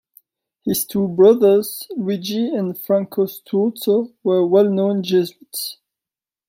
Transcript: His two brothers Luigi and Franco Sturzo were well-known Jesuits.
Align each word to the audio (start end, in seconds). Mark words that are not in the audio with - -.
His 0.65 0.83
two 0.85 1.07
brothers 1.09 1.85
Luigi 1.95 2.47
and 2.55 2.75
Franco 2.75 3.27
Sturzo 3.27 4.11
were 4.23 4.47
well-known 4.47 5.03
Jesuits. 5.03 5.77